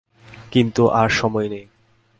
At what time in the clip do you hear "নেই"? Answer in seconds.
1.49-1.65